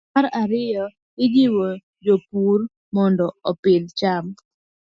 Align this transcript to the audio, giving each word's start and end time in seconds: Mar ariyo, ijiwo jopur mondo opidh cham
Mar 0.13 0.25
ariyo, 0.41 0.85
ijiwo 1.25 1.67
jopur 2.05 2.59
mondo 2.95 3.25
opidh 3.49 3.87
cham 3.99 4.25